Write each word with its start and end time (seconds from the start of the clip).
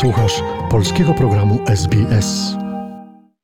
Słuchasz 0.00 0.42
polskiego 0.70 1.14
programu 1.14 1.58
SBS. 1.66 2.26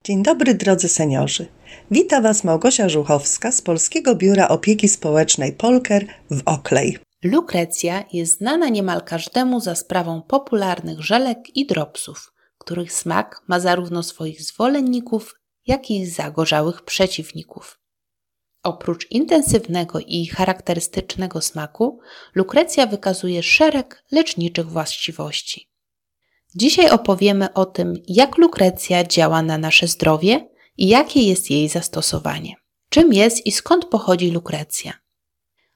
Dzień 0.04 0.23
dobry 0.23 0.54
drodzy 0.54 0.88
seniorzy. 0.88 1.46
Wita 1.91 2.21
Was 2.21 2.45
Małgosia 2.45 2.88
Żuchowska 2.88 3.53
z 3.53 3.62
Polskiego 3.62 4.15
Biura 4.15 4.49
Opieki 4.49 4.89
Społecznej 4.89 5.52
Polker 5.52 6.07
w 6.31 6.42
Oklej. 6.44 6.99
Lukrecja 7.25 8.05
jest 8.12 8.39
znana 8.39 8.68
niemal 8.68 9.02
każdemu 9.02 9.61
za 9.61 9.75
sprawą 9.75 10.23
popularnych 10.23 11.00
żelek 11.00 11.57
i 11.57 11.66
dropsów, 11.66 12.32
których 12.59 12.93
smak 12.93 13.43
ma 13.48 13.61
zarówno 13.61 14.03
swoich 14.03 14.43
zwolenników, 14.43 15.35
jak 15.67 15.91
i 15.91 16.07
zagorzałych 16.07 16.82
przeciwników. 16.82 17.79
Oprócz 18.62 19.11
intensywnego 19.11 19.98
i 20.07 20.27
charakterystycznego 20.27 21.41
smaku, 21.41 22.01
lukrecja 22.35 22.87
wykazuje 22.87 23.43
szereg 23.43 24.05
leczniczych 24.12 24.67
właściwości. 24.67 25.70
Dzisiaj 26.55 26.91
opowiemy 26.91 27.53
o 27.53 27.67
tym, 27.67 27.95
jak 28.09 28.39
lukrecja 28.39 29.04
działa 29.04 29.43
na 29.43 29.59
nasze 29.59 29.86
zdrowie 29.86 30.49
i 30.76 30.89
jakie 30.89 31.23
jest 31.23 31.50
jej 31.50 31.68
zastosowanie. 31.68 32.54
Czym 32.88 33.12
jest 33.12 33.46
i 33.46 33.52
skąd 33.52 33.84
pochodzi 33.84 34.30
lukrecja? 34.30 34.92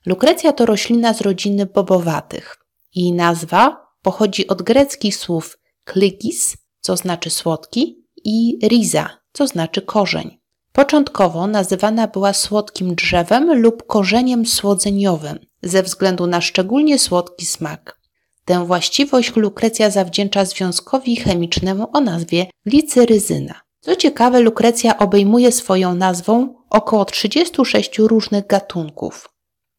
Lukrecja 0.06 0.52
to 0.52 0.66
roślina 0.66 1.14
z 1.14 1.20
rodziny 1.20 1.66
bobowatych. 1.66 2.56
Jej 2.94 3.12
nazwa 3.12 3.86
pochodzi 4.02 4.46
od 4.46 4.62
greckich 4.62 5.16
słów 5.16 5.58
klygis, 5.84 6.56
co 6.80 6.96
znaczy 6.96 7.30
słodki, 7.30 8.04
i 8.24 8.58
riza, 8.68 9.10
co 9.32 9.46
znaczy 9.46 9.82
korzeń. 9.82 10.38
Początkowo 10.72 11.46
nazywana 11.46 12.06
była 12.06 12.32
słodkim 12.32 12.94
drzewem 12.94 13.60
lub 13.60 13.86
korzeniem 13.86 14.46
słodzeniowym 14.46 15.38
ze 15.62 15.82
względu 15.82 16.26
na 16.26 16.40
szczególnie 16.40 16.98
słodki 16.98 17.46
smak. 17.46 18.00
Tę 18.44 18.66
właściwość 18.66 19.36
lukrecja 19.36 19.90
zawdzięcza 19.90 20.44
związkowi 20.44 21.16
chemicznemu 21.16 21.88
o 21.92 22.00
nazwie 22.00 22.46
gliceryzyna. 22.66 23.60
Co 23.80 23.96
ciekawe, 23.96 24.40
lukrecja 24.40 24.98
obejmuje 24.98 25.52
swoją 25.52 25.94
nazwą 25.94 26.54
około 26.70 27.04
36 27.04 27.98
różnych 27.98 28.46
gatunków. 28.46 29.28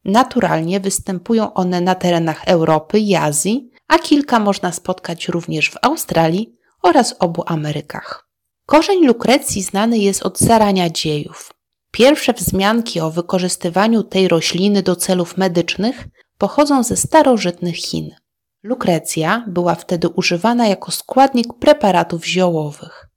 Naturalnie 0.05 0.79
występują 0.79 1.53
one 1.53 1.81
na 1.81 1.95
terenach 1.95 2.47
Europy 2.47 2.99
i 2.99 3.15
Azji, 3.15 3.69
a 3.87 3.99
kilka 3.99 4.39
można 4.39 4.71
spotkać 4.71 5.27
również 5.27 5.69
w 5.69 5.77
Australii 5.81 6.53
oraz 6.81 7.15
obu 7.19 7.43
Amerykach. 7.45 8.29
Korzeń 8.65 9.05
lukrecji 9.05 9.61
znany 9.61 9.97
jest 9.97 10.23
od 10.23 10.39
zarania 10.39 10.89
dziejów. 10.89 11.53
Pierwsze 11.91 12.33
wzmianki 12.33 12.99
o 12.99 13.11
wykorzystywaniu 13.11 14.03
tej 14.03 14.27
rośliny 14.27 14.83
do 14.83 14.95
celów 14.95 15.37
medycznych 15.37 16.07
pochodzą 16.37 16.83
ze 16.83 16.97
starożytnych 16.97 17.75
Chin. 17.75 18.15
Lukrecja 18.65 19.45
była 19.47 19.75
wtedy 19.75 20.09
używana 20.09 20.67
jako 20.67 20.91
składnik 20.91 21.53
preparatów 21.53 22.25
ziołowych. 22.25 23.07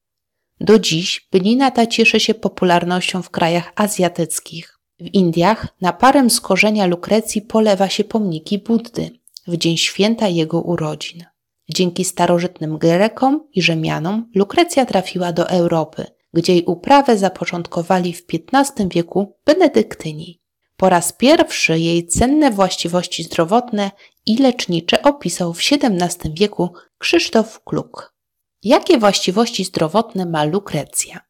Do 0.60 0.78
dziś 0.78 1.28
bylina 1.32 1.70
ta 1.70 1.86
cieszy 1.86 2.20
się 2.20 2.34
popularnością 2.34 3.22
w 3.22 3.30
krajach 3.30 3.72
azjatyckich. 3.76 4.78
W 5.00 5.14
Indiach 5.14 5.66
na 5.80 5.92
parę 5.92 6.30
z 6.30 6.40
korzenia 6.40 6.86
lukrecji 6.86 7.42
polewa 7.42 7.88
się 7.88 8.04
pomniki 8.04 8.58
Buddy 8.58 9.10
w 9.46 9.56
dzień 9.56 9.76
święta 9.76 10.28
jego 10.28 10.60
urodzin. 10.60 11.24
Dzięki 11.68 12.04
starożytnym 12.04 12.78
Grekom 12.78 13.48
i 13.52 13.62
Rzymianom 13.62 14.30
lukrecja 14.34 14.86
trafiła 14.86 15.32
do 15.32 15.48
Europy, 15.48 16.06
gdzie 16.32 16.52
jej 16.52 16.64
uprawę 16.64 17.18
zapoczątkowali 17.18 18.14
w 18.14 18.24
XV 18.54 18.88
wieku 18.88 19.36
benedyktyni. 19.46 20.40
Po 20.76 20.88
raz 20.88 21.12
pierwszy 21.12 21.78
jej 21.78 22.06
cenne 22.06 22.50
właściwości 22.50 23.22
zdrowotne 23.24 23.90
i 24.28 24.36
lecznicze 24.36 25.02
opisał 25.02 25.54
w 25.54 25.58
XVII 25.58 26.34
wieku 26.34 26.72
Krzysztof 26.98 27.64
Kluk. 27.64 28.14
Jakie 28.62 28.98
właściwości 28.98 29.64
zdrowotne 29.64 30.26
ma 30.26 30.44
lukrecja? 30.44 31.20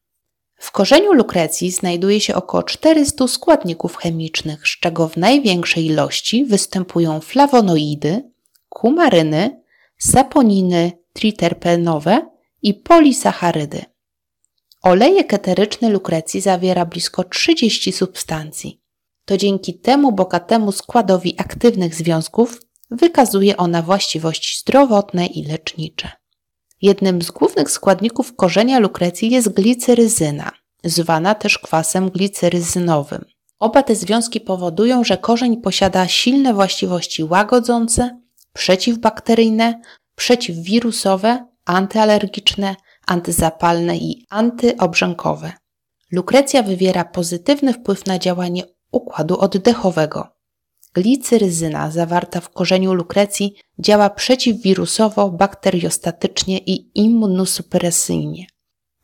W 0.56 0.72
korzeniu 0.72 1.12
lukrecji 1.12 1.70
znajduje 1.70 2.20
się 2.20 2.34
około 2.34 2.62
400 2.62 3.28
składników 3.28 3.96
chemicznych, 3.96 4.68
z 4.68 4.80
czego 4.80 5.08
w 5.08 5.16
największej 5.16 5.86
ilości 5.86 6.44
występują 6.44 7.20
flawonoidy, 7.20 8.30
kumaryny, 8.68 9.62
saponiny 9.98 10.92
triterpenowe 11.12 12.30
i 12.62 12.74
polisacharydy. 12.74 13.84
Olejek 14.82 15.34
eteryczny 15.34 15.90
lukrecji 15.90 16.40
zawiera 16.40 16.86
blisko 16.86 17.24
30 17.24 17.92
substancji. 17.92 18.80
To 19.24 19.36
dzięki 19.36 19.78
temu 19.78 20.12
bogatemu 20.12 20.72
składowi 20.72 21.34
aktywnych 21.38 21.94
związków 21.94 22.60
wykazuje 22.90 23.56
ona 23.56 23.82
właściwości 23.82 24.60
zdrowotne 24.60 25.26
i 25.26 25.44
lecznicze. 25.44 26.10
Jednym 26.82 27.22
z 27.22 27.30
głównych 27.30 27.70
składników 27.70 28.36
korzenia 28.36 28.78
lukrecji 28.78 29.30
jest 29.30 29.48
gliceryzyna, 29.48 30.50
zwana 30.84 31.34
też 31.34 31.58
kwasem 31.58 32.10
gliceryzynowym. 32.10 33.24
Oba 33.58 33.82
te 33.82 33.94
związki 33.94 34.40
powodują, 34.40 35.04
że 35.04 35.16
korzeń 35.16 35.56
posiada 35.56 36.08
silne 36.08 36.54
właściwości 36.54 37.24
łagodzące, 37.24 38.20
przeciwbakteryjne, 38.52 39.80
przeciwwirusowe, 40.14 41.46
antyalergiczne, 41.64 42.76
antyzapalne 43.06 43.96
i 43.96 44.26
antyobrzękowe. 44.30 45.52
Lukrecja 46.12 46.62
wywiera 46.62 47.04
pozytywny 47.04 47.72
wpływ 47.72 48.06
na 48.06 48.18
działanie 48.18 48.62
układu 48.92 49.38
oddechowego. 49.38 50.37
Gliceryzyna 50.94 51.90
zawarta 51.90 52.40
w 52.40 52.50
korzeniu 52.50 52.94
lukrecji 52.94 53.54
działa 53.78 54.10
przeciwwirusowo, 54.10 55.30
bakteriostatycznie 55.30 56.58
i 56.58 56.90
immunosupresyjnie. 56.94 58.46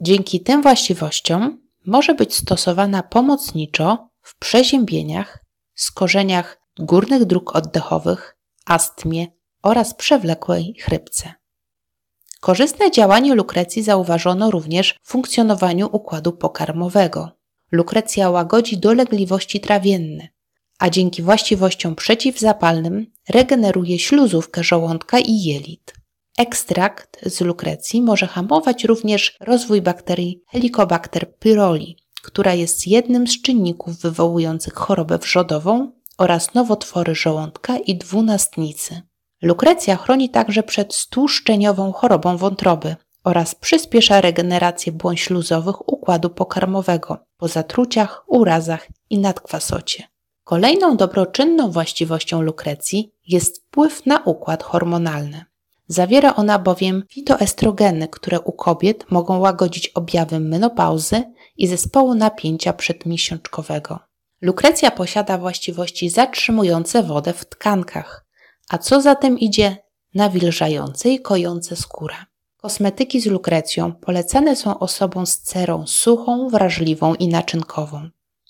Dzięki 0.01 0.41
tym 0.41 0.63
właściwościom 0.63 1.61
może 1.87 2.15
być 2.15 2.35
stosowana 2.35 3.03
pomocniczo 3.03 4.09
w 4.23 4.39
przeziębieniach, 4.39 5.45
skorzeniach 5.75 6.61
górnych 6.79 7.25
dróg 7.25 7.57
oddechowych, 7.57 8.37
astmie 8.67 9.27
oraz 9.63 9.95
przewlekłej 9.95 10.75
chrypce. 10.81 11.35
Korzystne 12.41 12.91
działanie 12.91 13.35
lukrecji 13.35 13.83
zauważono 13.83 14.51
również 14.51 14.95
w 15.03 15.09
funkcjonowaniu 15.09 15.89
układu 15.93 16.33
pokarmowego. 16.33 17.31
Lukrecja 17.73 18.31
łagodzi 18.31 18.79
dolegliwości 18.79 19.61
trawienne, 19.61 20.29
a 20.79 20.91
dzięki 20.91 21.23
właściwościom 21.23 21.95
przeciwzapalnym 21.95 23.07
regeneruje 23.29 23.99
śluzówkę 23.99 24.65
żołądka 24.65 25.19
i 25.19 25.43
jelit. 25.43 25.95
Ekstrakt 26.39 27.29
z 27.29 27.41
lukrecji 27.41 28.03
może 28.03 28.27
hamować 28.27 28.85
również 28.85 29.37
rozwój 29.41 29.83
bakterii 29.83 30.43
Helicobacter 30.51 31.37
pylori, 31.37 31.97
która 32.23 32.55
jest 32.55 32.87
jednym 32.87 33.27
z 33.27 33.43
czynników 33.43 33.97
wywołujących 33.97 34.75
chorobę 34.75 35.19
wrzodową 35.19 35.93
oraz 36.19 36.55
nowotwory 36.55 37.15
żołądka 37.15 37.79
i 37.79 37.97
dwunastnicy. 37.97 39.03
Lukrecja 39.43 39.97
chroni 39.97 40.31
także 40.31 40.63
przed 40.63 40.95
stłuszczeniową 40.95 41.93
chorobą 41.93 42.37
wątroby 42.37 42.97
oraz 43.25 43.55
przyspiesza 43.55 44.21
regenerację 44.21 44.93
błon 44.93 45.17
śluzowych 45.17 45.89
układu 45.89 46.31
pokarmowego 46.31 47.19
po 47.37 47.49
zatruciach, 47.49 48.25
urazach 48.27 48.89
i 49.11 49.19
nadkwasocie. 49.19 50.14
Kolejną 50.45 50.97
dobroczynną 50.97 51.71
właściwością 51.71 52.43
lukrecji 52.43 53.13
jest 53.27 53.63
wpływ 53.67 54.07
na 54.07 54.19
układ 54.19 54.63
hormonalny. 54.63 55.45
Zawiera 55.89 56.35
ona 56.35 56.59
bowiem 56.59 57.03
fitoestrogeny, 57.11 58.09
które 58.09 58.41
u 58.41 58.53
kobiet 58.53 59.11
mogą 59.11 59.39
łagodzić 59.39 59.89
objawy 59.89 60.41
menopauzy 60.41 61.23
i 61.57 61.67
zespołu 61.67 62.15
napięcia 62.15 62.73
przedmiesiączkowego. 62.73 63.99
Lukrecja 64.41 64.91
posiada 64.91 65.39
właściwości 65.39 66.11
zatrzymujące 66.11 67.03
wodę 67.03 67.33
w 67.33 67.45
tkankach, 67.45 68.27
a 68.69 68.79
co 68.79 69.01
za 69.01 69.15
tym 69.15 69.39
idzie, 69.39 69.77
nawilżające 70.15 71.11
i 71.11 71.21
kojące 71.21 71.77
skórę. 71.77 72.15
Kosmetyki 72.57 73.21
z 73.21 73.27
lukrecją 73.27 73.93
polecane 73.93 74.57
są 74.57 74.79
osobom 74.79 75.27
z 75.27 75.39
cerą 75.39 75.87
suchą, 75.87 76.49
wrażliwą 76.49 77.15
i 77.15 77.29
naczynkową. 77.29 78.09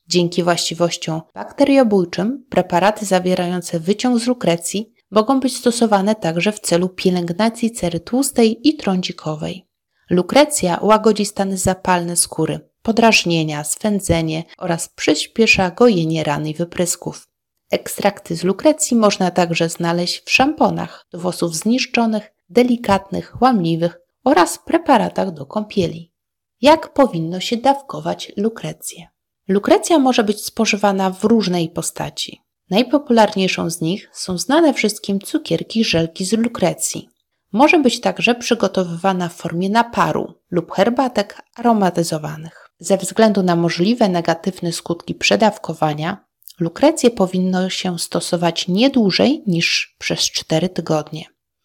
Dzięki 0.08 0.42
właściwościom 0.42 1.22
bakteriobójczym 1.34 2.46
preparaty 2.50 3.06
zawierające 3.06 3.80
wyciąg 3.80 4.18
z 4.18 4.26
lukrecji 4.26 4.92
mogą 5.10 5.40
być 5.40 5.56
stosowane 5.56 6.14
także 6.14 6.52
w 6.52 6.60
celu 6.60 6.88
pielęgnacji 6.88 7.70
cery 7.70 8.00
tłustej 8.00 8.68
i 8.68 8.76
trądzikowej. 8.76 9.68
Lukrecja 10.10 10.78
łagodzi 10.82 11.24
stany 11.24 11.56
zapalne 11.56 12.16
skóry, 12.16 12.60
podrażnienia, 12.82 13.64
swędzenie 13.64 14.44
oraz 14.58 14.88
przyspiesza 14.88 15.70
gojenie 15.70 16.24
ran 16.24 16.46
i 16.46 16.54
wyprysków. 16.54 17.28
Ekstrakty 17.70 18.36
z 18.36 18.44
lukrecji 18.44 18.96
można 18.96 19.30
także 19.30 19.68
znaleźć 19.68 20.22
w 20.24 20.30
szamponach 20.30 21.06
do 21.12 21.18
włosów 21.18 21.56
zniszczonych, 21.56 22.34
delikatnych, 22.48 23.42
łamliwych 23.42 24.00
oraz 24.24 24.58
preparatach 24.58 25.30
do 25.30 25.46
kąpieli. 25.46 26.12
Jak 26.60 26.92
powinno 26.92 27.40
się 27.40 27.56
dawkować 27.56 28.32
lukrecję? 28.36 29.13
Lukrecja 29.48 29.98
może 29.98 30.24
być 30.24 30.44
spożywana 30.44 31.10
w 31.10 31.24
różnej 31.24 31.68
postaci. 31.68 32.40
Najpopularniejszą 32.70 33.70
z 33.70 33.80
nich 33.80 34.10
są 34.12 34.38
znane 34.38 34.74
wszystkim 34.74 35.20
cukierki 35.20 35.84
żelki 35.84 36.24
z 36.24 36.32
lukrecji. 36.32 37.08
Może 37.52 37.78
być 37.78 38.00
także 38.00 38.34
przygotowywana 38.34 39.28
w 39.28 39.34
formie 39.34 39.70
naparu 39.70 40.34
lub 40.50 40.72
herbatek 40.72 41.42
aromatyzowanych. 41.54 42.70
Ze 42.78 42.96
względu 42.96 43.42
na 43.42 43.56
możliwe 43.56 44.08
negatywne 44.08 44.72
skutki 44.72 45.14
przedawkowania, 45.14 46.24
lukrecję 46.60 47.10
powinno 47.10 47.70
się 47.70 47.98
stosować 47.98 48.68
nie 48.68 48.90
dłużej 48.90 49.42
niż 49.46 49.96
przez 49.98 50.20
4 50.20 50.68
tygodnie. 50.68 51.24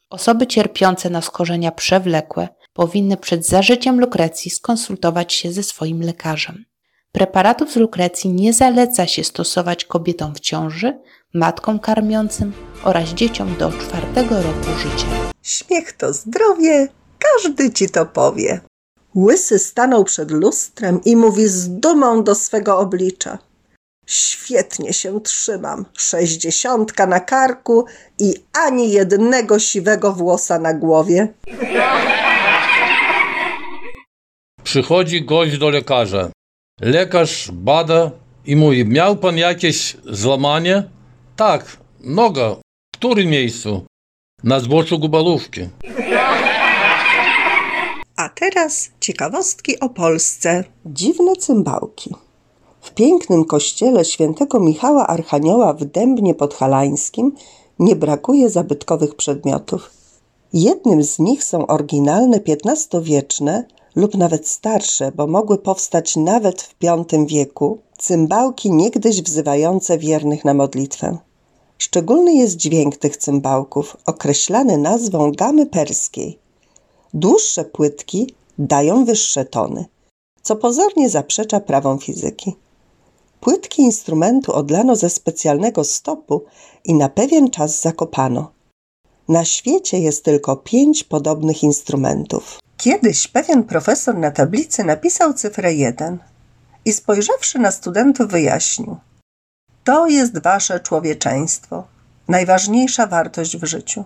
Osoby 0.09 0.47
cierpiące 0.47 1.09
na 1.09 1.21
skorzenia 1.21 1.71
przewlekłe 1.71 2.47
powinny 2.73 3.17
przed 3.17 3.45
zażyciem 3.45 3.99
lukrecji 3.99 4.51
skonsultować 4.51 5.33
się 5.33 5.51
ze 5.51 5.63
swoim 5.63 6.01
lekarzem. 6.01 6.65
Preparatów 7.11 7.71
z 7.71 7.75
lukrecji 7.75 8.29
nie 8.29 8.53
zaleca 8.53 9.07
się 9.07 9.23
stosować 9.23 9.85
kobietom 9.85 10.35
w 10.35 10.39
ciąży, 10.39 10.99
matkom 11.33 11.79
karmiącym 11.79 12.53
oraz 12.83 13.09
dzieciom 13.09 13.55
do 13.55 13.71
czwartego 13.71 14.35
roku 14.41 14.79
życia. 14.79 15.07
Śmiech 15.41 15.91
to 15.91 16.13
zdrowie, 16.13 16.87
każdy 17.19 17.71
ci 17.71 17.89
to 17.89 18.05
powie. 18.05 18.61
Łysy 19.15 19.59
stanął 19.59 20.03
przed 20.03 20.31
lustrem 20.31 20.99
i 21.05 21.15
mówi 21.15 21.47
z 21.47 21.69
dumą 21.69 22.23
do 22.23 22.35
swego 22.35 22.79
oblicza. 22.79 23.37
Świetnie 24.05 24.93
się 24.93 25.21
trzymam, 25.21 25.85
sześćdziesiątka 25.97 27.07
na 27.07 27.19
karku 27.19 27.85
i 28.19 28.33
ani 28.53 28.91
jednego 28.91 29.59
siwego 29.59 30.13
włosa 30.13 30.59
na 30.59 30.73
głowie. 30.73 31.27
Przychodzi 34.63 35.25
gość 35.25 35.57
do 35.57 35.69
lekarza. 35.69 36.29
Lekarz 36.81 37.51
bada 37.51 38.11
i 38.45 38.55
mówi: 38.55 38.85
Miał 38.85 39.15
pan 39.15 39.37
jakieś 39.37 39.97
złamanie? 40.05 40.83
Tak, 41.35 41.77
noga. 41.99 42.55
W 42.95 42.97
którym 42.97 43.29
miejscu? 43.29 43.85
Na 44.43 44.59
zboczu 44.59 44.99
gubalówki. 44.99 45.61
A 48.15 48.29
teraz 48.29 48.89
ciekawostki 48.99 49.79
o 49.79 49.89
Polsce. 49.89 50.63
Dziwne 50.85 51.35
cymbałki. 51.35 52.15
W 52.81 52.93
pięknym 52.93 53.45
kościele 53.45 54.05
świętego 54.05 54.59
Michała 54.59 55.07
Archanioła 55.07 55.73
w 55.73 55.85
Dębnie 55.85 56.35
Podhalańskim 56.35 57.31
nie 57.79 57.95
brakuje 57.95 58.49
zabytkowych 58.49 59.15
przedmiotów. 59.15 59.89
Jednym 60.53 61.03
z 61.03 61.19
nich 61.19 61.43
są 61.43 61.67
oryginalne 61.67 62.39
XV-wieczne 62.47 63.65
lub 63.99 64.15
nawet 64.15 64.47
starsze, 64.47 65.11
bo 65.15 65.27
mogły 65.27 65.57
powstać 65.57 66.15
nawet 66.15 66.61
w 66.61 66.75
V 66.81 67.25
wieku, 67.25 67.79
cymbałki 67.97 68.71
niegdyś 68.71 69.21
wzywające 69.21 69.97
wiernych 69.97 70.45
na 70.45 70.53
modlitwę. 70.53 71.17
Szczególny 71.77 72.33
jest 72.35 72.55
dźwięk 72.55 72.97
tych 72.97 73.17
cymbałków, 73.17 73.97
określany 74.05 74.77
nazwą 74.77 75.31
gamy 75.31 75.65
perskiej. 75.65 76.39
Dłuższe 77.13 77.65
płytki 77.65 78.33
dają 78.59 79.05
wyższe 79.05 79.45
tony, 79.45 79.85
co 80.41 80.55
pozornie 80.55 81.09
zaprzecza 81.09 81.59
prawom 81.59 81.99
fizyki. 81.99 82.55
Płytki 83.39 83.81
instrumentu 83.81 84.53
odlano 84.53 84.95
ze 84.95 85.09
specjalnego 85.09 85.83
stopu 85.83 86.41
i 86.85 86.93
na 86.93 87.09
pewien 87.09 87.49
czas 87.49 87.81
zakopano. 87.81 88.51
Na 89.29 89.45
świecie 89.45 89.99
jest 89.99 90.25
tylko 90.25 90.55
pięć 90.55 91.03
podobnych 91.03 91.63
instrumentów. 91.63 92.59
Kiedyś 92.77 93.27
pewien 93.27 93.63
profesor 93.63 94.17
na 94.17 94.31
tablicy 94.31 94.83
napisał 94.83 95.33
cyfrę 95.33 95.73
1 95.73 96.17
i 96.85 96.93
spojrzawszy 96.93 97.59
na 97.59 97.71
studentów 97.71 98.27
wyjaśnił: 98.27 98.97
To 99.83 100.07
jest 100.07 100.41
wasze 100.43 100.79
człowieczeństwo, 100.79 101.83
najważniejsza 102.27 103.07
wartość 103.07 103.57
w 103.57 103.65
życiu. 103.65 104.03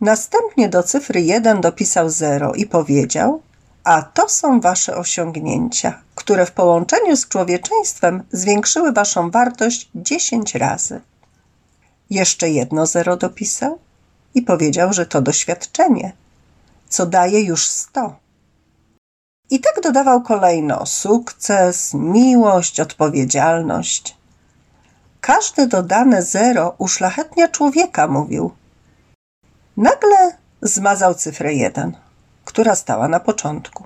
Następnie 0.00 0.68
do 0.68 0.82
cyfry 0.82 1.20
1 1.22 1.60
dopisał 1.60 2.10
0 2.10 2.54
i 2.54 2.66
powiedział: 2.66 3.42
A 3.84 4.02
to 4.02 4.28
są 4.28 4.60
wasze 4.60 4.96
osiągnięcia, 4.96 6.02
które 6.14 6.46
w 6.46 6.52
połączeniu 6.52 7.16
z 7.16 7.28
człowieczeństwem 7.28 8.22
zwiększyły 8.32 8.92
waszą 8.92 9.30
wartość 9.30 9.90
10 9.94 10.54
razy. 10.54 11.00
Jeszcze 12.10 12.50
jedno 12.50 12.86
0 12.86 13.16
dopisał 13.16 13.85
i 14.36 14.42
powiedział, 14.42 14.92
że 14.92 15.06
to 15.06 15.22
doświadczenie, 15.22 16.12
co 16.88 17.06
daje 17.06 17.40
już 17.40 17.68
100. 17.68 18.16
I 19.50 19.60
tak 19.60 19.80
dodawał 19.82 20.22
kolejno 20.22 20.86
sukces, 20.86 21.94
miłość, 21.94 22.80
odpowiedzialność. 22.80 24.16
Każde 25.20 25.66
dodane 25.66 26.22
zero 26.22 26.74
uszlachetnia 26.78 27.48
człowieka, 27.48 28.06
mówił. 28.06 28.50
Nagle 29.76 30.36
zmazał 30.62 31.14
cyfrę 31.14 31.54
1, 31.54 31.96
która 32.44 32.74
stała 32.74 33.08
na 33.08 33.20
początku. 33.20 33.84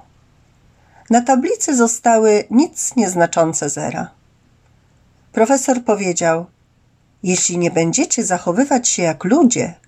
Na 1.10 1.20
tablicy 1.20 1.76
zostały 1.76 2.44
nic 2.50 2.96
nieznaczące 2.96 3.70
zera. 3.70 4.10
Profesor 5.32 5.84
powiedział: 5.84 6.46
Jeśli 7.22 7.58
nie 7.58 7.70
będziecie 7.70 8.24
zachowywać 8.24 8.88
się 8.88 9.02
jak 9.02 9.24
ludzie, 9.24 9.79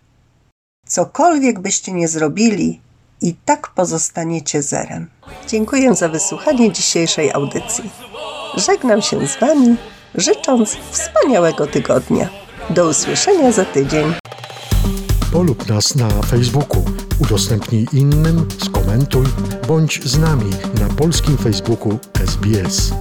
cokolwiek 0.92 1.60
byście 1.60 1.92
nie 1.92 2.08
zrobili, 2.08 2.80
i 3.22 3.34
tak 3.44 3.68
pozostaniecie 3.68 4.62
zerem. 4.62 5.06
Dziękuję 5.48 5.94
za 5.94 6.08
wysłuchanie 6.08 6.72
dzisiejszej 6.72 7.32
audycji. 7.32 7.90
Żegnam 8.56 9.02
się 9.02 9.26
z 9.26 9.40
Wami, 9.40 9.76
życząc 10.14 10.76
wspaniałego 10.90 11.66
tygodnia. 11.66 12.28
Do 12.70 12.88
usłyszenia 12.88 13.52
za 13.52 13.64
tydzień. 13.64 14.14
Polub 15.32 15.68
nas 15.68 15.94
na 15.94 16.08
Facebooku, 16.08 16.84
udostępnij 17.18 17.86
innym, 17.92 18.48
skomentuj, 18.64 19.26
bądź 19.68 20.00
z 20.04 20.18
nami 20.18 20.50
na 20.80 20.88
polskim 20.88 21.36
Facebooku 21.36 21.98
SBS. 22.24 22.92